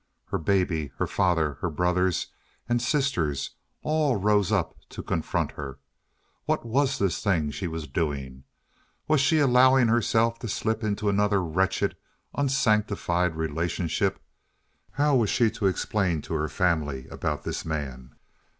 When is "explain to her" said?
15.67-16.49